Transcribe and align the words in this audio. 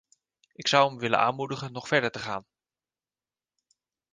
Ik 0.53 0.67
zou 0.67 0.89
hem 0.89 0.97
willen 0.99 1.19
aanmoedigen 1.19 1.71
nog 1.71 1.87
verder 1.87 2.11
te 2.11 2.19
gaan. 2.19 2.45